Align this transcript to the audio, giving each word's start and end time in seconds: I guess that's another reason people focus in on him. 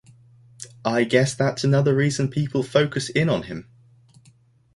I 0.83 1.03
guess 1.03 1.35
that's 1.35 1.63
another 1.63 1.93
reason 1.95 2.27
people 2.31 2.63
focus 2.63 3.09
in 3.11 3.29
on 3.29 3.43
him. 3.43 3.69